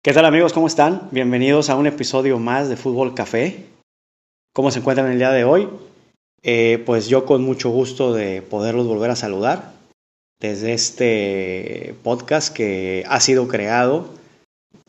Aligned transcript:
¿Qué 0.00 0.12
tal 0.12 0.26
amigos? 0.26 0.52
¿Cómo 0.52 0.68
están? 0.68 1.08
Bienvenidos 1.10 1.70
a 1.70 1.74
un 1.74 1.88
episodio 1.88 2.38
más 2.38 2.68
de 2.68 2.76
Fútbol 2.76 3.16
Café. 3.16 3.64
¿Cómo 4.54 4.70
se 4.70 4.78
encuentran 4.78 5.10
el 5.10 5.18
día 5.18 5.32
de 5.32 5.42
hoy? 5.42 5.68
Eh, 6.44 6.80
pues 6.86 7.08
yo 7.08 7.26
con 7.26 7.42
mucho 7.42 7.70
gusto 7.70 8.14
de 8.14 8.40
poderlos 8.40 8.86
volver 8.86 9.10
a 9.10 9.16
saludar 9.16 9.72
desde 10.40 10.72
este 10.72 11.96
podcast 12.04 12.54
que 12.54 13.04
ha 13.08 13.18
sido 13.18 13.48
creado 13.48 14.08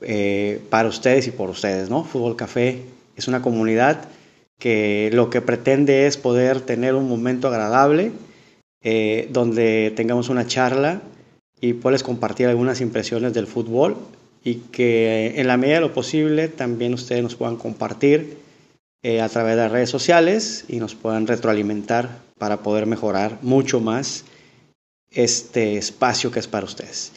eh, 0.01 0.61
para 0.69 0.87
ustedes 0.87 1.25
y 1.25 1.31
por 1.31 1.49
ustedes, 1.49 1.89
¿no? 1.89 2.03
Fútbol 2.03 2.35
Café 2.35 2.83
es 3.15 3.27
una 3.27 3.41
comunidad 3.41 4.05
que 4.59 5.09
lo 5.11 5.31
que 5.31 5.41
pretende 5.41 6.05
es 6.05 6.17
poder 6.17 6.61
tener 6.61 6.93
un 6.93 7.09
momento 7.09 7.47
agradable 7.47 8.11
eh, 8.83 9.27
donde 9.31 9.91
tengamos 9.95 10.29
una 10.29 10.45
charla 10.45 11.01
y 11.59 11.73
puedes 11.73 12.03
compartir 12.03 12.45
algunas 12.45 12.79
impresiones 12.79 13.33
del 13.33 13.47
fútbol 13.47 13.97
y 14.50 14.55
que 14.71 15.39
en 15.39 15.45
la 15.45 15.57
medida 15.57 15.75
de 15.75 15.82
lo 15.82 15.93
posible 15.93 16.47
también 16.47 16.96
ustedes 16.96 17.21
nos 17.21 17.36
puedan 17.36 17.55
compartir 17.55 18.37
eh, 19.04 19.21
a 19.21 19.29
través 19.29 19.56
de 19.56 19.61
las 19.61 19.71
redes 19.71 19.92
sociales 19.92 20.65
y 20.68 20.78
nos 20.78 20.96
puedan 20.96 21.28
retroalimentar 21.28 22.18
para 22.39 22.57
poder 22.57 22.87
mejorar 22.87 23.37
mucho 23.43 23.79
más 23.79 24.25
este 25.11 25.78
espacio 25.78 26.32
que 26.32 26.39
es 26.39 26.47
para 26.47 26.65
ustedes. 26.65 27.11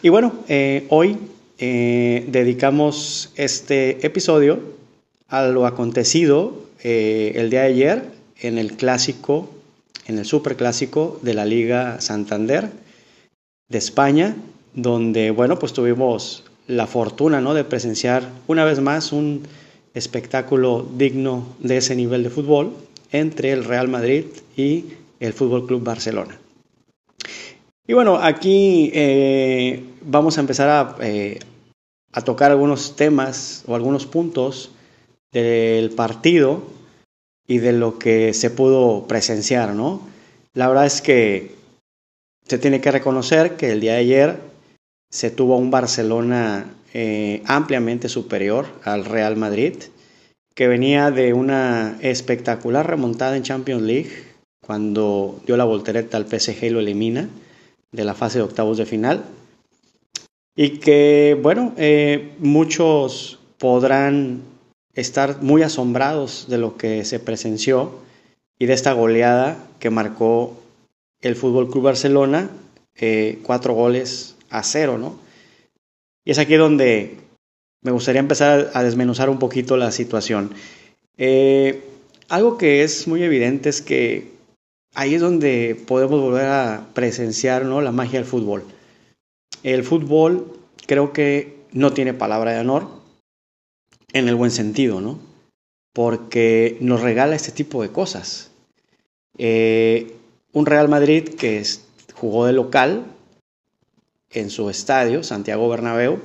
Y 0.00 0.08
bueno, 0.08 0.32
eh, 0.48 0.86
hoy 0.88 1.18
eh, 1.58 2.24
dedicamos 2.28 3.32
este 3.36 4.06
episodio 4.06 4.60
a 5.28 5.46
lo 5.46 5.66
acontecido 5.66 6.70
el 6.82 7.48
día 7.50 7.60
de 7.60 7.66
ayer 7.66 8.02
en 8.40 8.58
el 8.58 8.76
clásico, 8.76 9.48
en 10.06 10.18
el 10.18 10.24
superclásico 10.24 11.20
de 11.22 11.34
la 11.34 11.44
Liga 11.44 12.00
Santander 12.00 12.70
de 13.68 13.78
España, 13.78 14.34
donde, 14.74 15.30
bueno, 15.30 15.58
pues 15.58 15.72
tuvimos 15.72 16.42
la 16.66 16.86
fortuna 16.86 17.40
¿no? 17.40 17.54
de 17.54 17.64
presenciar 17.64 18.28
una 18.46 18.64
vez 18.64 18.80
más 18.80 19.12
un 19.12 19.42
espectáculo 19.94 20.86
digno 20.96 21.46
de 21.58 21.78
ese 21.78 21.94
nivel 21.94 22.22
de 22.22 22.30
fútbol 22.30 22.72
entre 23.10 23.52
el 23.52 23.64
Real 23.64 23.88
Madrid 23.88 24.24
y 24.56 24.86
el 25.20 25.32
Fútbol 25.32 25.66
Club 25.66 25.82
Barcelona. 25.84 26.38
Y 27.86 27.92
bueno, 27.94 28.16
aquí 28.16 28.90
eh, 28.94 29.84
vamos 30.02 30.38
a 30.38 30.40
empezar 30.40 30.68
a, 30.68 30.96
eh, 31.00 31.40
a, 32.12 32.22
tocar 32.22 32.50
algunos 32.50 32.96
temas 32.96 33.64
o 33.66 33.74
algunos 33.74 34.06
puntos 34.06 34.70
del 35.32 35.90
partido 35.90 36.62
y 37.46 37.58
de 37.58 37.72
lo 37.72 37.98
que 37.98 38.34
se 38.34 38.50
pudo 38.50 39.06
presenciar, 39.06 39.74
¿no? 39.74 40.00
La 40.54 40.68
verdad 40.68 40.86
es 40.86 41.02
que 41.02 41.54
se 42.46 42.58
tiene 42.58 42.80
que 42.80 42.90
reconocer 42.90 43.56
que 43.56 43.72
el 43.72 43.80
día 43.80 43.94
de 43.94 43.98
ayer 43.98 44.51
se 45.12 45.30
tuvo 45.30 45.58
un 45.58 45.70
Barcelona 45.70 46.74
eh, 46.94 47.42
ampliamente 47.44 48.08
superior 48.08 48.66
al 48.82 49.04
Real 49.04 49.36
Madrid, 49.36 49.74
que 50.54 50.68
venía 50.68 51.10
de 51.10 51.34
una 51.34 51.98
espectacular 52.00 52.88
remontada 52.88 53.36
en 53.36 53.42
Champions 53.42 53.82
League, 53.82 54.10
cuando 54.66 55.38
dio 55.46 55.58
la 55.58 55.64
voltereta 55.64 56.16
al 56.16 56.26
PSG 56.26 56.64
y 56.64 56.70
lo 56.70 56.80
elimina 56.80 57.28
de 57.92 58.04
la 58.04 58.14
fase 58.14 58.38
de 58.38 58.44
octavos 58.44 58.78
de 58.78 58.86
final. 58.86 59.22
Y 60.56 60.78
que, 60.78 61.38
bueno, 61.40 61.74
eh, 61.76 62.32
muchos 62.38 63.38
podrán 63.58 64.40
estar 64.94 65.42
muy 65.42 65.62
asombrados 65.62 66.46
de 66.48 66.56
lo 66.56 66.78
que 66.78 67.04
se 67.04 67.20
presenció 67.20 67.98
y 68.58 68.64
de 68.64 68.72
esta 68.72 68.92
goleada 68.92 69.58
que 69.78 69.90
marcó 69.90 70.56
el 71.20 71.36
Fútbol 71.36 71.70
Club 71.70 71.84
Barcelona, 71.84 72.50
eh, 72.96 73.40
cuatro 73.42 73.74
goles 73.74 74.36
a 74.52 74.62
cero, 74.62 74.98
¿no? 74.98 75.18
Y 76.24 76.30
es 76.30 76.38
aquí 76.38 76.54
donde 76.54 77.16
me 77.82 77.90
gustaría 77.90 78.20
empezar 78.20 78.70
a 78.74 78.82
desmenuzar 78.84 79.28
un 79.28 79.38
poquito 79.38 79.76
la 79.76 79.90
situación. 79.90 80.52
Eh, 81.16 81.82
algo 82.28 82.56
que 82.56 82.84
es 82.84 83.08
muy 83.08 83.22
evidente 83.22 83.68
es 83.68 83.82
que 83.82 84.30
ahí 84.94 85.14
es 85.14 85.20
donde 85.20 85.76
podemos 85.86 86.20
volver 86.20 86.46
a 86.46 86.88
presenciar 86.94 87.64
¿no? 87.64 87.80
la 87.80 87.92
magia 87.92 88.20
del 88.20 88.28
fútbol. 88.28 88.64
El 89.62 89.82
fútbol 89.82 90.58
creo 90.86 91.12
que 91.12 91.56
no 91.72 91.92
tiene 91.92 92.14
palabra 92.14 92.52
de 92.52 92.60
honor 92.60 92.88
en 94.12 94.28
el 94.28 94.34
buen 94.34 94.50
sentido, 94.50 95.00
¿no? 95.00 95.18
Porque 95.92 96.76
nos 96.80 97.00
regala 97.00 97.36
este 97.36 97.52
tipo 97.52 97.82
de 97.82 97.90
cosas. 97.90 98.50
Eh, 99.38 100.14
un 100.52 100.66
Real 100.66 100.88
Madrid 100.88 101.28
que 101.30 101.62
jugó 102.14 102.46
de 102.46 102.52
local, 102.52 103.06
en 104.32 104.50
su 104.50 104.70
estadio, 104.70 105.22
Santiago 105.22 105.68
Bernabéu, 105.68 106.20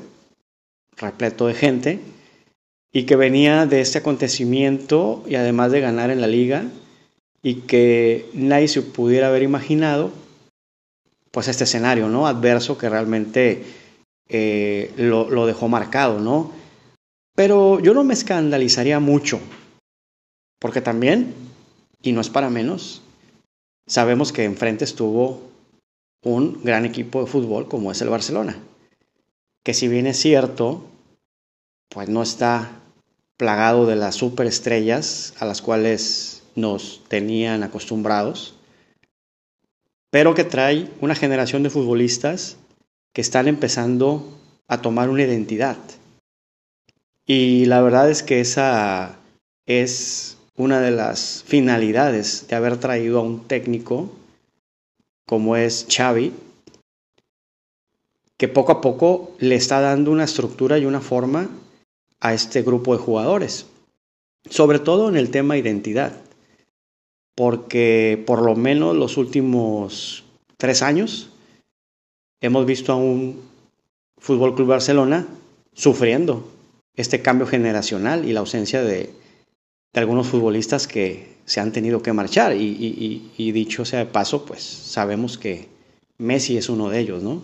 repleto 0.95 1.47
de 1.47 1.53
gente, 1.53 1.99
y 2.91 3.03
que 3.03 3.15
venía 3.15 3.65
de 3.65 3.81
este 3.81 3.99
acontecimiento 3.99 5.23
y 5.27 5.35
además 5.35 5.71
de 5.71 5.81
ganar 5.81 6.09
en 6.09 6.21
la 6.21 6.27
liga, 6.27 6.65
y 7.43 7.61
que 7.61 8.29
nadie 8.33 8.67
se 8.67 8.81
pudiera 8.81 9.27
haber 9.27 9.43
imaginado, 9.43 10.11
pues 11.31 11.47
este 11.47 11.65
escenario, 11.65 12.09
¿no? 12.09 12.27
Adverso 12.27 12.77
que 12.77 12.89
realmente 12.89 13.63
eh, 14.27 14.91
lo, 14.97 15.29
lo 15.29 15.45
dejó 15.45 15.67
marcado, 15.67 16.19
¿no? 16.19 16.51
Pero 17.35 17.79
yo 17.79 17.93
no 17.93 18.03
me 18.03 18.15
escandalizaría 18.15 18.99
mucho, 18.99 19.39
porque 20.59 20.81
también, 20.81 21.35
y 22.01 22.11
no 22.11 22.21
es 22.21 22.29
para 22.29 22.49
menos, 22.49 23.01
sabemos 23.85 24.31
que 24.31 24.43
enfrente 24.43 24.83
estuvo 24.85 25.41
un 26.23 26.63
gran 26.63 26.85
equipo 26.85 27.21
de 27.21 27.27
fútbol 27.27 27.67
como 27.67 27.91
es 27.91 28.01
el 28.01 28.09
Barcelona, 28.09 28.57
que 29.63 29.73
si 29.73 29.87
bien 29.87 30.07
es 30.07 30.17
cierto, 30.17 30.85
pues 31.89 32.09
no 32.09 32.21
está 32.21 32.71
plagado 33.37 33.85
de 33.85 33.95
las 33.95 34.15
superestrellas 34.15 35.33
a 35.39 35.45
las 35.45 35.61
cuales 35.61 36.43
nos 36.55 37.03
tenían 37.07 37.63
acostumbrados, 37.63 38.55
pero 40.09 40.33
que 40.33 40.43
trae 40.43 40.89
una 41.01 41.15
generación 41.15 41.63
de 41.63 41.69
futbolistas 41.69 42.57
que 43.13 43.21
están 43.21 43.47
empezando 43.47 44.37
a 44.67 44.81
tomar 44.81 45.09
una 45.09 45.23
identidad. 45.23 45.77
Y 47.25 47.65
la 47.65 47.81
verdad 47.81 48.09
es 48.09 48.23
que 48.23 48.39
esa 48.39 49.17
es 49.65 50.37
una 50.55 50.79
de 50.79 50.91
las 50.91 51.43
finalidades 51.45 52.47
de 52.47 52.55
haber 52.55 52.77
traído 52.77 53.19
a 53.19 53.23
un 53.23 53.47
técnico 53.47 54.09
como 55.27 55.57
es 55.57 55.85
Xavi, 55.89 56.33
que 58.37 58.47
poco 58.47 58.71
a 58.71 58.81
poco 58.81 59.35
le 59.39 59.55
está 59.55 59.81
dando 59.81 60.09
una 60.11 60.23
estructura 60.23 60.79
y 60.79 60.85
una 60.85 61.01
forma 61.01 61.49
a 62.19 62.33
este 62.33 62.61
grupo 62.63 62.93
de 62.93 63.03
jugadores, 63.03 63.67
sobre 64.49 64.79
todo 64.79 65.09
en 65.09 65.17
el 65.17 65.29
tema 65.29 65.57
identidad, 65.57 66.13
porque 67.35 68.23
por 68.25 68.41
lo 68.41 68.55
menos 68.55 68.95
los 68.95 69.17
últimos 69.17 70.23
tres 70.55 70.81
años 70.81 71.29
hemos 72.41 72.65
visto 72.65 72.93
a 72.93 72.95
un 72.95 73.41
Fútbol 74.17 74.55
Club 74.55 74.69
Barcelona 74.69 75.27
sufriendo 75.73 76.49
este 76.95 77.21
cambio 77.21 77.45
generacional 77.47 78.25
y 78.25 78.33
la 78.33 78.39
ausencia 78.39 78.81
de, 78.81 79.11
de 79.93 79.99
algunos 79.99 80.27
futbolistas 80.27 80.87
que 80.87 81.37
se 81.45 81.59
han 81.59 81.71
tenido 81.71 82.01
que 82.03 82.13
marchar. 82.13 82.55
Y, 82.55 83.51
dicho 83.51 83.85
sea 83.85 83.99
de 83.99 84.05
paso, 84.05 84.45
pues 84.45 84.61
sabemos 84.61 85.37
que 85.37 85.69
Messi 86.17 86.57
es 86.57 86.69
uno 86.69 86.89
de 86.89 86.99
ellos, 86.99 87.23
¿no? 87.23 87.41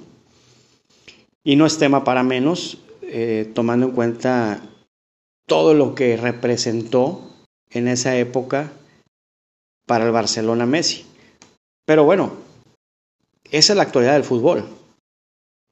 Y 1.43 1.55
no 1.55 1.65
es 1.65 1.77
tema 1.77 2.03
para 2.03 2.23
menos, 2.23 2.77
eh, 3.01 3.51
tomando 3.53 3.87
en 3.87 3.91
cuenta 3.93 4.61
todo 5.47 5.73
lo 5.73 5.95
que 5.95 6.15
representó 6.15 7.29
en 7.69 7.87
esa 7.87 8.15
época 8.17 8.71
para 9.85 10.05
el 10.05 10.11
Barcelona 10.11 10.65
Messi. 10.65 11.05
Pero 11.85 12.05
bueno, 12.05 12.31
esa 13.51 13.73
es 13.73 13.77
la 13.77 13.83
actualidad 13.83 14.13
del 14.13 14.23
fútbol. 14.23 14.65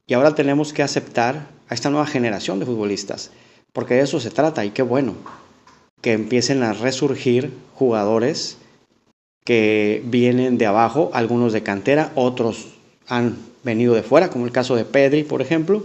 Y 0.07 0.13
ahora 0.13 0.35
tenemos 0.35 0.73
que 0.73 0.83
aceptar 0.83 1.47
a 1.69 1.73
esta 1.73 1.89
nueva 1.89 2.05
generación 2.05 2.59
de 2.59 2.65
futbolistas, 2.65 3.31
porque 3.71 3.93
de 3.93 4.01
eso 4.01 4.19
se 4.19 4.29
trata 4.29 4.65
y 4.65 4.71
qué 4.71 4.81
bueno 4.81 5.15
que 6.01 6.13
empiecen 6.13 6.63
a 6.63 6.73
resurgir 6.73 7.53
jugadores 7.75 8.57
que 9.43 10.01
vienen 10.05 10.57
de 10.57 10.65
abajo, 10.65 11.09
algunos 11.13 11.53
de 11.53 11.63
cantera, 11.63 12.11
otros 12.15 12.67
han 13.07 13.37
venido 13.63 13.93
de 13.93 14.03
fuera, 14.03 14.29
como 14.29 14.45
el 14.45 14.51
caso 14.51 14.75
de 14.75 14.85
Pedri, 14.85 15.23
por 15.23 15.41
ejemplo, 15.41 15.83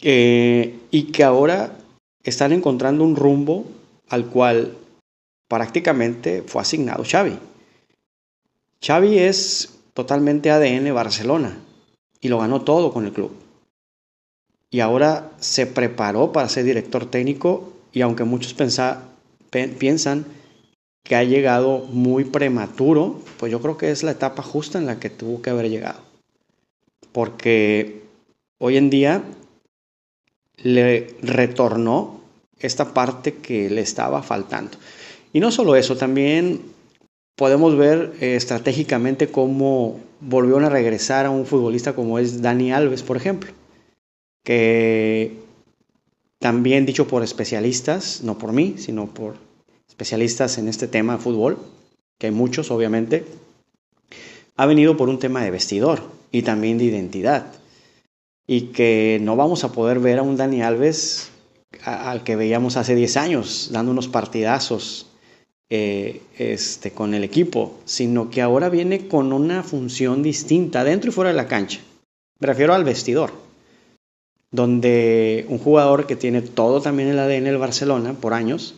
eh, 0.00 0.78
y 0.90 1.04
que 1.12 1.24
ahora 1.24 1.76
están 2.22 2.52
encontrando 2.52 3.04
un 3.04 3.16
rumbo 3.16 3.64
al 4.08 4.26
cual 4.26 4.76
prácticamente 5.48 6.42
fue 6.42 6.62
asignado 6.62 7.04
Xavi. 7.04 7.38
Xavi 8.84 9.18
es 9.18 9.74
totalmente 9.94 10.50
ADN 10.50 10.94
Barcelona 10.94 11.58
y 12.20 12.28
lo 12.28 12.38
ganó 12.38 12.62
todo 12.62 12.92
con 12.92 13.06
el 13.06 13.12
club. 13.12 13.32
Y 14.70 14.80
ahora 14.80 15.32
se 15.40 15.66
preparó 15.66 16.30
para 16.30 16.48
ser 16.48 16.64
director 16.64 17.06
técnico 17.06 17.72
y 17.92 18.02
aunque 18.02 18.24
muchos 18.24 18.54
piensan 18.54 20.24
que 21.02 21.16
ha 21.16 21.24
llegado 21.24 21.80
muy 21.90 22.24
prematuro, 22.24 23.20
pues 23.38 23.50
yo 23.50 23.60
creo 23.60 23.78
que 23.78 23.90
es 23.90 24.02
la 24.02 24.10
etapa 24.10 24.42
justa 24.42 24.78
en 24.78 24.86
la 24.86 25.00
que 25.00 25.10
tuvo 25.10 25.40
que 25.40 25.50
haber 25.50 25.70
llegado. 25.70 26.00
Porque 27.12 28.02
hoy 28.58 28.76
en 28.76 28.90
día 28.90 29.22
le 30.58 31.14
retornó 31.22 32.20
esta 32.58 32.92
parte 32.92 33.34
que 33.34 33.70
le 33.70 33.80
estaba 33.80 34.22
faltando. 34.22 34.76
Y 35.32 35.40
no 35.40 35.50
solo 35.50 35.76
eso, 35.76 35.96
también 35.96 36.60
podemos 37.36 37.76
ver 37.76 38.14
eh, 38.20 38.34
estratégicamente 38.36 39.28
cómo 39.28 40.00
volvieron 40.20 40.64
a 40.64 40.68
regresar 40.68 41.26
a 41.26 41.30
un 41.30 41.46
futbolista 41.46 41.94
como 41.94 42.18
es 42.18 42.42
Dani 42.42 42.72
Alves, 42.72 43.02
por 43.02 43.16
ejemplo, 43.16 43.52
que 44.44 45.36
también 46.38 46.86
dicho 46.86 47.08
por 47.08 47.22
especialistas, 47.22 48.22
no 48.22 48.38
por 48.38 48.52
mí, 48.52 48.74
sino 48.78 49.06
por 49.06 49.36
especialistas 49.88 50.58
en 50.58 50.68
este 50.68 50.86
tema 50.86 51.16
de 51.16 51.22
fútbol, 51.22 51.58
que 52.18 52.28
hay 52.28 52.32
muchos 52.32 52.70
obviamente, 52.70 53.24
ha 54.56 54.66
venido 54.66 54.96
por 54.96 55.08
un 55.08 55.18
tema 55.18 55.42
de 55.42 55.50
vestidor 55.50 56.02
y 56.30 56.42
también 56.42 56.78
de 56.78 56.84
identidad. 56.84 57.46
Y 58.46 58.72
que 58.72 59.18
no 59.20 59.36
vamos 59.36 59.64
a 59.64 59.72
poder 59.72 59.98
ver 60.00 60.18
a 60.18 60.22
un 60.22 60.36
Dani 60.36 60.62
Alves 60.62 61.30
al 61.84 62.24
que 62.24 62.36
veíamos 62.36 62.76
hace 62.76 62.94
10 62.94 63.16
años, 63.16 63.68
dando 63.72 63.92
unos 63.92 64.08
partidazos 64.08 65.06
eh, 65.70 66.22
este, 66.38 66.92
con 66.92 67.12
el 67.14 67.24
equipo, 67.24 67.78
sino 67.84 68.30
que 68.30 68.40
ahora 68.40 68.68
viene 68.68 69.06
con 69.06 69.32
una 69.32 69.62
función 69.62 70.22
distinta 70.22 70.82
dentro 70.82 71.10
y 71.10 71.12
fuera 71.12 71.30
de 71.30 71.36
la 71.36 71.46
cancha. 71.46 71.80
Me 72.38 72.46
refiero 72.46 72.74
al 72.74 72.84
vestidor, 72.84 73.32
donde 74.50 75.46
un 75.48 75.58
jugador 75.58 76.06
que 76.06 76.16
tiene 76.16 76.42
todo 76.42 76.80
también 76.80 77.08
el 77.08 77.18
ADN 77.18 77.44
del 77.44 77.58
Barcelona 77.58 78.14
por 78.14 78.34
años 78.34 78.74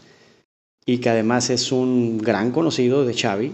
y 0.84 0.98
que 0.98 1.10
además 1.10 1.50
es 1.50 1.72
un 1.72 2.18
gran 2.18 2.50
conocido 2.50 3.04
de 3.04 3.14
Xavi, 3.14 3.52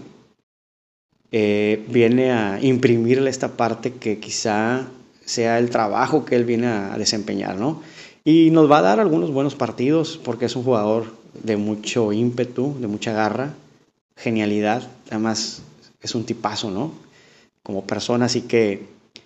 eh, 1.31 1.85
viene 1.89 2.31
a 2.31 2.59
imprimirle 2.61 3.29
esta 3.29 3.57
parte 3.57 3.93
que 3.93 4.19
quizá 4.19 4.87
sea 5.25 5.59
el 5.59 5.69
trabajo 5.69 6.23
que 6.25 6.35
él 6.35 6.45
viene 6.45 6.67
a 6.67 6.97
desempeñar, 6.97 7.57
¿no? 7.57 7.81
Y 8.23 8.49
nos 8.51 8.71
va 8.71 8.79
a 8.79 8.81
dar 8.81 8.99
algunos 8.99 9.31
buenos 9.31 9.55
partidos 9.55 10.19
porque 10.23 10.45
es 10.45 10.55
un 10.55 10.63
jugador 10.63 11.13
de 11.43 11.57
mucho 11.57 12.13
ímpetu, 12.13 12.75
de 12.79 12.87
mucha 12.87 13.11
garra, 13.11 13.53
genialidad. 14.15 14.89
Además, 15.09 15.61
es 16.01 16.15
un 16.15 16.25
tipazo, 16.25 16.71
¿no? 16.71 16.93
Como 17.61 17.85
persona, 17.85 18.25
así 18.25 18.41
que 18.41 18.85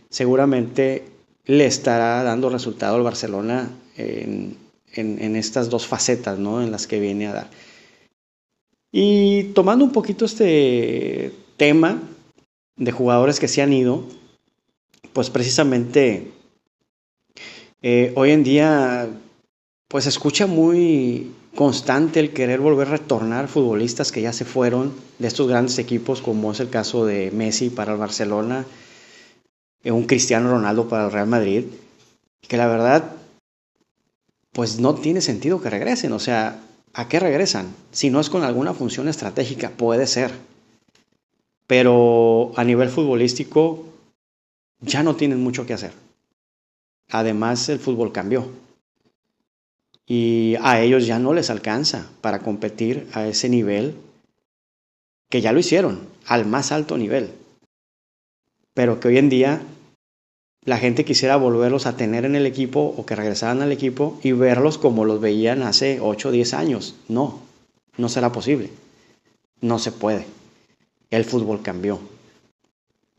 seguramente 0.10 1.06
le 1.46 1.66
estará 1.66 2.24
dando 2.24 2.50
resultado 2.50 2.96
al 2.96 3.04
Barcelona 3.04 3.70
en, 3.98 4.58
en, 4.94 5.36
estas 5.36 5.70
dos 5.70 5.88
facetas, 5.88 6.40
¿no? 6.40 6.62
En 6.62 6.72
las 6.72 6.88
que 6.88 7.00
viene 7.00 7.28
a 7.28 7.34
dar. 7.34 7.50
Y 8.92 9.46
tomando 9.56 9.86
un 9.86 9.92
poquito 9.92 10.26
este 10.26 11.34
tema 11.58 12.02
de 12.76 12.92
jugadores 12.92 13.40
que 13.40 13.48
se 13.48 13.62
han 13.62 13.74
ido, 13.74 14.04
pues 15.14 15.30
precisamente 15.30 16.32
eh, 17.82 18.12
hoy 18.16 18.32
en 18.32 18.44
día 18.44 19.10
pues 19.88 20.08
escucha 20.08 20.48
muy 20.48 21.32
constante 21.56 22.20
el 22.20 22.32
querer 22.32 22.60
volver 22.60 22.88
a 22.88 22.92
retornar 22.92 23.48
futbolistas 23.48 24.12
que 24.12 24.22
ya 24.22 24.32
se 24.34 24.46
fueron 24.46 24.94
de 25.20 25.28
estos 25.28 25.48
grandes 25.48 25.80
equipos, 25.80 26.22
como 26.22 26.52
es 26.52 26.60
el 26.60 26.70
caso 26.70 27.06
de 27.06 27.30
Messi 27.32 27.70
para 27.70 27.94
el 27.94 27.98
Barcelona, 27.98 28.66
un 29.86 30.06
Cristiano 30.06 30.52
Ronaldo 30.52 30.88
para 30.88 31.06
el 31.06 31.12
Real 31.12 31.28
Madrid, 31.28 31.66
que 32.48 32.58
la 32.58 32.68
verdad, 32.68 33.16
pues 34.52 34.80
no 34.80 34.96
tiene 34.96 35.22
sentido 35.22 35.62
que 35.62 35.70
regresen. 35.70 36.12
O 36.12 36.20
sea, 36.20 36.60
¿a 36.94 37.08
qué 37.08 37.20
regresan? 37.20 37.74
Si 37.92 38.10
no 38.10 38.20
es 38.20 38.30
con 38.30 38.44
alguna 38.44 38.74
función 38.74 39.08
estratégica, 39.08 39.70
puede 39.70 40.06
ser. 40.06 40.32
Pero 41.66 42.52
a 42.56 42.64
nivel 42.64 42.90
futbolístico, 42.90 43.86
ya 44.82 45.04
no 45.04 45.16
tienen 45.16 45.42
mucho 45.42 45.66
que 45.66 45.74
hacer. 45.74 45.94
Además, 47.10 47.70
el 47.70 47.80
fútbol 47.80 48.12
cambió 48.12 48.50
y 50.06 50.56
a 50.62 50.82
ellos 50.82 51.06
ya 51.08 51.20
no 51.20 51.34
les 51.34 51.50
alcanza 51.50 52.10
para 52.20 52.40
competir 52.40 53.08
a 53.14 53.28
ese 53.28 53.48
nivel 53.48 53.96
que 55.30 55.40
ya 55.40 55.54
lo 55.54 55.60
hicieron, 55.60 56.02
al 56.26 56.46
más 56.46 56.74
alto 56.74 56.98
nivel, 56.98 57.32
pero 58.74 59.00
que 59.00 59.10
hoy 59.10 59.18
en 59.18 59.30
día 59.30 59.62
la 60.64 60.78
gente 60.78 61.06
quisiera 61.06 61.38
volverlos 61.38 61.88
a 61.88 61.98
tener 61.98 62.24
en 62.26 62.36
el 62.36 62.46
equipo 62.46 62.94
o 62.96 63.06
que 63.06 63.16
regresaran 63.16 63.62
al 63.62 63.72
equipo 63.72 64.20
y 64.22 64.32
verlos 64.32 64.78
como 64.78 65.06
los 65.06 65.20
veían 65.20 65.64
hace 65.64 66.00
8 66.00 66.30
o 66.30 66.32
10 66.32 66.54
años. 66.54 66.96
No, 67.08 67.40
no 67.98 68.10
será 68.10 68.32
posible. 68.32 68.70
No 69.60 69.80
se 69.80 69.92
puede. 69.92 70.26
El 71.10 71.26
fútbol 71.26 71.62
cambió. 71.62 72.00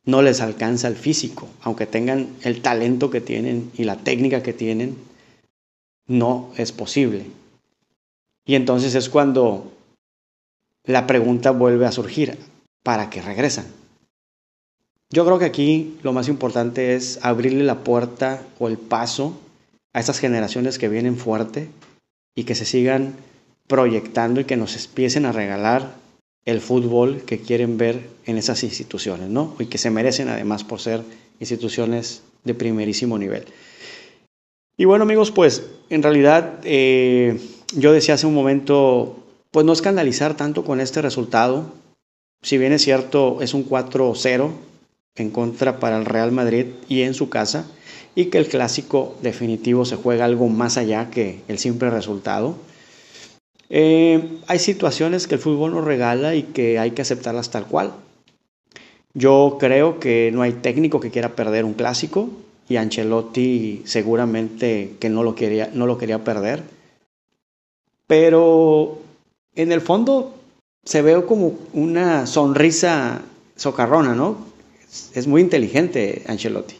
No 0.04 0.22
les 0.22 0.40
alcanza 0.40 0.88
el 0.88 0.96
físico, 0.96 1.48
aunque 1.62 1.86
tengan 1.86 2.28
el 2.42 2.62
talento 2.62 3.10
que 3.10 3.20
tienen 3.20 3.70
y 3.74 3.84
la 3.84 3.96
técnica 3.96 4.42
que 4.42 4.52
tienen, 4.52 4.96
no 6.06 6.50
es 6.56 6.72
posible. 6.72 7.26
Y 8.44 8.54
entonces 8.54 8.94
es 8.94 9.08
cuando 9.08 9.72
la 10.84 11.06
pregunta 11.06 11.52
vuelve 11.52 11.86
a 11.86 11.92
surgir, 11.92 12.36
¿para 12.82 13.10
qué 13.10 13.22
regresan? 13.22 13.81
Yo 15.12 15.26
creo 15.26 15.38
que 15.38 15.44
aquí 15.44 15.98
lo 16.02 16.14
más 16.14 16.28
importante 16.28 16.94
es 16.94 17.18
abrirle 17.22 17.64
la 17.64 17.84
puerta 17.84 18.46
o 18.58 18.68
el 18.68 18.78
paso 18.78 19.38
a 19.92 20.00
estas 20.00 20.18
generaciones 20.18 20.78
que 20.78 20.88
vienen 20.88 21.18
fuerte 21.18 21.68
y 22.34 22.44
que 22.44 22.54
se 22.54 22.64
sigan 22.64 23.14
proyectando 23.68 24.40
y 24.40 24.44
que 24.44 24.56
nos 24.56 24.74
empiecen 24.74 25.26
a 25.26 25.32
regalar 25.32 25.96
el 26.46 26.62
fútbol 26.62 27.22
que 27.26 27.38
quieren 27.38 27.76
ver 27.76 28.08
en 28.24 28.38
esas 28.38 28.64
instituciones, 28.64 29.28
¿no? 29.28 29.54
Y 29.58 29.66
que 29.66 29.76
se 29.76 29.90
merecen 29.90 30.30
además 30.30 30.64
por 30.64 30.80
ser 30.80 31.02
instituciones 31.40 32.22
de 32.44 32.54
primerísimo 32.54 33.18
nivel. 33.18 33.44
Y 34.78 34.86
bueno 34.86 35.04
amigos, 35.04 35.30
pues 35.30 35.62
en 35.90 36.02
realidad 36.02 36.58
eh, 36.64 37.38
yo 37.76 37.92
decía 37.92 38.14
hace 38.14 38.26
un 38.26 38.34
momento, 38.34 39.22
pues 39.50 39.66
no 39.66 39.74
escandalizar 39.74 40.38
tanto 40.38 40.64
con 40.64 40.80
este 40.80 41.02
resultado. 41.02 41.66
Si 42.40 42.56
bien 42.56 42.72
es 42.72 42.82
cierto, 42.82 43.42
es 43.42 43.52
un 43.52 43.68
4-0 43.68 44.52
en 45.16 45.30
contra 45.30 45.78
para 45.78 45.98
el 45.98 46.04
Real 46.04 46.32
Madrid 46.32 46.66
y 46.88 47.02
en 47.02 47.14
su 47.14 47.28
casa, 47.28 47.66
y 48.14 48.26
que 48.26 48.38
el 48.38 48.48
clásico 48.48 49.16
definitivo 49.22 49.84
se 49.84 49.96
juega 49.96 50.24
algo 50.24 50.48
más 50.48 50.76
allá 50.76 51.10
que 51.10 51.40
el 51.48 51.58
simple 51.58 51.90
resultado. 51.90 52.56
Eh, 53.68 54.38
hay 54.46 54.58
situaciones 54.58 55.26
que 55.26 55.36
el 55.36 55.40
fútbol 55.40 55.72
nos 55.72 55.84
regala 55.84 56.34
y 56.34 56.42
que 56.42 56.78
hay 56.78 56.90
que 56.90 57.02
aceptarlas 57.02 57.50
tal 57.50 57.66
cual. 57.66 57.92
Yo 59.14 59.56
creo 59.60 59.98
que 59.98 60.30
no 60.32 60.42
hay 60.42 60.52
técnico 60.52 61.00
que 61.00 61.10
quiera 61.10 61.34
perder 61.34 61.64
un 61.64 61.74
clásico 61.74 62.30
y 62.68 62.76
Ancelotti 62.76 63.82
seguramente 63.84 64.96
que 64.98 65.10
no 65.10 65.22
lo 65.22 65.34
quería, 65.34 65.70
no 65.72 65.86
lo 65.86 65.98
quería 65.98 66.24
perder. 66.24 66.62
Pero 68.06 68.98
en 69.54 69.72
el 69.72 69.80
fondo 69.80 70.34
se 70.84 71.02
ve 71.02 71.24
como 71.26 71.54
una 71.72 72.26
sonrisa 72.26 73.22
socarrona, 73.56 74.14
¿no? 74.14 74.51
Es 75.14 75.26
muy 75.26 75.40
inteligente 75.40 76.22
Ancelotti. 76.26 76.76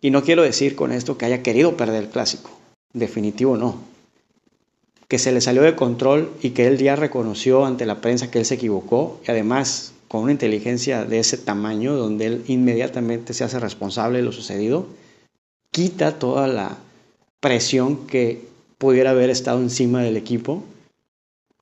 Y 0.00 0.10
no 0.10 0.22
quiero 0.22 0.42
decir 0.42 0.76
con 0.76 0.92
esto 0.92 1.16
que 1.16 1.26
haya 1.26 1.42
querido 1.42 1.76
perder 1.76 2.04
el 2.04 2.10
clásico. 2.10 2.50
Definitivo 2.92 3.56
no. 3.56 3.76
Que 5.08 5.18
se 5.18 5.32
le 5.32 5.40
salió 5.40 5.62
de 5.62 5.76
control 5.76 6.32
y 6.42 6.50
que 6.50 6.66
él 6.66 6.78
ya 6.78 6.96
reconoció 6.96 7.64
ante 7.64 7.86
la 7.86 8.00
prensa 8.00 8.30
que 8.30 8.40
él 8.40 8.44
se 8.44 8.54
equivocó 8.54 9.20
y 9.26 9.30
además 9.30 9.92
con 10.08 10.22
una 10.22 10.32
inteligencia 10.32 11.04
de 11.04 11.18
ese 11.18 11.38
tamaño 11.38 11.94
donde 11.94 12.26
él 12.26 12.44
inmediatamente 12.46 13.34
se 13.34 13.44
hace 13.44 13.58
responsable 13.58 14.18
de 14.18 14.24
lo 14.24 14.32
sucedido 14.32 14.86
quita 15.76 16.18
toda 16.18 16.48
la 16.48 16.78
presión 17.40 18.06
que 18.06 18.48
pudiera 18.78 19.10
haber 19.10 19.30
estado 19.30 19.60
encima 19.60 20.02
del 20.02 20.16
equipo 20.16 20.64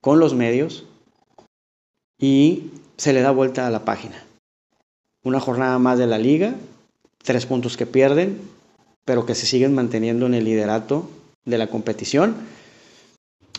con 0.00 0.20
los 0.20 0.34
medios 0.34 0.84
y 2.18 2.70
se 2.96 3.12
le 3.12 3.22
da 3.22 3.32
vuelta 3.32 3.66
a 3.66 3.70
la 3.70 3.84
página. 3.84 4.22
Una 5.24 5.40
jornada 5.40 5.78
más 5.78 5.98
de 5.98 6.06
la 6.06 6.18
liga, 6.18 6.54
tres 7.22 7.46
puntos 7.46 7.76
que 7.76 7.86
pierden, 7.86 8.38
pero 9.04 9.26
que 9.26 9.34
se 9.34 9.46
siguen 9.46 9.74
manteniendo 9.74 10.26
en 10.26 10.34
el 10.34 10.44
liderato 10.44 11.08
de 11.44 11.58
la 11.58 11.66
competición. 11.66 12.36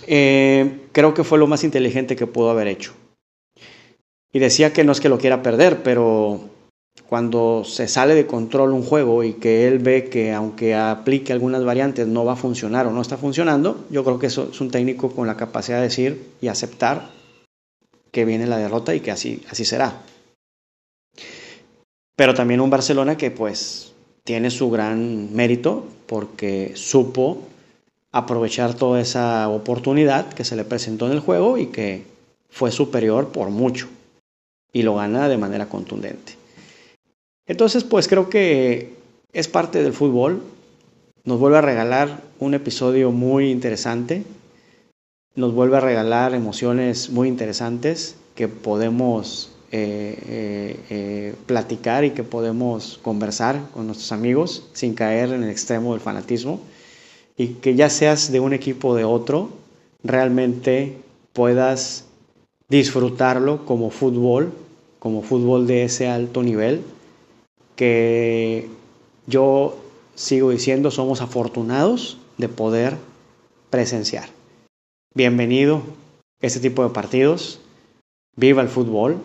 Eh, 0.08 0.88
creo 0.92 1.14
que 1.14 1.24
fue 1.24 1.40
lo 1.40 1.48
más 1.48 1.64
inteligente 1.64 2.16
que 2.16 2.28
pudo 2.28 2.50
haber 2.50 2.68
hecho. 2.68 2.94
Y 4.32 4.40
decía 4.40 4.74
que 4.74 4.84
no 4.84 4.92
es 4.92 5.00
que 5.00 5.10
lo 5.10 5.18
quiera 5.18 5.42
perder, 5.42 5.82
pero 5.82 6.42
cuando 7.08 7.64
se 7.64 7.88
sale 7.88 8.16
de 8.16 8.26
control 8.26 8.72
un 8.72 8.84
juego 8.84 9.24
y 9.24 9.34
que 9.34 9.68
él 9.68 9.80
ve 9.80 10.10
que 10.10 10.34
aunque 10.34 10.76
aplique 10.76 11.34
algunas 11.34 11.64
variantes 11.64 12.08
no 12.08 12.26
va 12.26 12.34
a 12.34 12.38
funcionar 12.38 12.88
o 12.88 12.92
no 12.92 13.02
está 13.02 13.18
funcionando, 13.18 13.86
yo 13.90 14.04
creo 14.04 14.20
que 14.20 14.28
eso 14.28 14.50
es 14.52 14.62
un 14.62 14.72
técnico 14.72 15.12
con 15.12 15.28
la 15.28 15.38
capacidad 15.38 15.78
de 15.78 15.84
decir 15.84 16.32
y 16.42 16.48
aceptar 16.48 17.10
que 18.12 18.26
viene 18.26 18.48
la 18.48 18.58
derrota 18.58 18.94
y 18.96 19.02
que 19.02 19.12
así, 19.12 19.44
así 19.50 19.66
será. 19.66 20.02
Pero 22.16 22.34
también 22.34 22.62
un 22.62 22.70
Barcelona 22.70 23.18
que 23.18 23.32
pues 23.32 23.94
tiene 24.24 24.50
su 24.50 24.70
gran 24.70 25.34
mérito 25.34 25.86
porque 26.08 26.72
supo 26.76 27.40
aprovechar 28.12 28.74
toda 28.74 29.02
esa 29.02 29.50
oportunidad 29.50 30.32
que 30.34 30.46
se 30.46 30.56
le 30.56 30.64
presentó 30.64 31.06
en 31.08 31.12
el 31.12 31.20
juego 31.20 31.58
y 31.58 31.68
que 31.68 32.04
fue 32.50 32.72
superior 32.72 33.30
por 33.30 33.50
mucho 33.50 33.90
y 34.72 34.84
lo 34.84 34.96
gana 34.96 35.28
de 35.28 35.38
manera 35.38 35.68
contundente. 35.68 36.34
Entonces, 37.46 37.84
pues 37.84 38.08
creo 38.08 38.30
que 38.30 38.94
es 39.34 39.48
parte 39.48 39.84
del 39.84 39.94
fútbol. 39.94 40.42
nos 41.26 41.40
vuelve 41.40 41.58
a 41.58 41.62
regalar 41.62 42.22
un 42.40 42.54
episodio 42.54 43.12
muy 43.12 43.50
interesante, 43.50 44.24
nos 45.36 45.54
vuelve 45.54 45.78
a 45.78 45.82
regalar 45.82 46.34
emociones 46.34 47.10
muy 47.10 47.28
interesantes 47.28 48.16
que 48.36 48.48
podemos 48.48 49.55
eh, 49.72 50.80
eh, 50.90 51.36
platicar 51.46 52.04
y 52.04 52.12
que 52.12 52.24
podemos 52.24 53.00
conversar 53.02 53.70
con 53.74 53.88
nuestros 53.88 54.12
amigos 54.12 54.68
sin 54.74 54.94
caer 54.94 55.32
en 55.32 55.44
el 55.44 55.50
extremo 55.50 55.94
del 55.94 56.02
fanatismo 56.02 56.60
y 57.38 57.48
que 57.56 57.76
ya 57.76 57.90
seas 57.90 58.32
de 58.32 58.40
un 58.40 58.54
equipo 58.54 58.90
o 58.90 58.96
de 58.96 59.04
otro, 59.04 59.50
realmente 60.04 60.98
puedas 61.34 62.06
disfrutarlo 62.70 63.66
como 63.66 63.90
fútbol, 63.90 64.54
como 65.00 65.22
fútbol 65.22 65.68
de 65.68 65.84
ese 65.84 66.08
alto 66.08 66.42
nivel, 66.44 66.82
que 67.76 68.70
yo 69.28 69.78
sigo 70.16 70.52
diciendo, 70.52 70.92
somos 70.92 71.22
afortunados 71.22 72.18
de 72.38 72.48
poder 72.50 72.98
presenciar. 73.70 74.30
Bienvenido 75.14 75.82
a 76.42 76.48
este 76.48 76.60
tipo 76.60 76.84
de 76.84 76.90
partidos. 76.90 77.60
Viva 78.36 78.62
el 78.62 78.70
fútbol. 78.70 79.18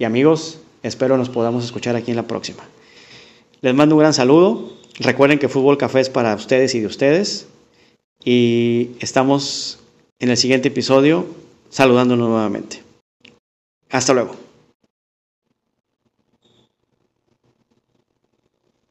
Y 0.00 0.04
amigos, 0.04 0.58
espero 0.82 1.18
nos 1.18 1.28
podamos 1.28 1.62
escuchar 1.62 1.94
aquí 1.94 2.10
en 2.10 2.16
la 2.16 2.26
próxima. 2.26 2.66
Les 3.60 3.74
mando 3.74 3.96
un 3.96 4.00
gran 4.00 4.14
saludo. 4.14 4.72
Recuerden 4.98 5.38
que 5.38 5.50
Fútbol 5.50 5.76
Café 5.76 6.00
es 6.00 6.08
para 6.08 6.34
ustedes 6.34 6.74
y 6.74 6.80
de 6.80 6.86
ustedes. 6.86 7.48
Y 8.24 8.92
estamos 9.00 9.78
en 10.18 10.30
el 10.30 10.38
siguiente 10.38 10.68
episodio 10.68 11.26
saludándonos 11.68 12.30
nuevamente. 12.30 12.82
Hasta 13.90 14.14
luego. 14.14 14.36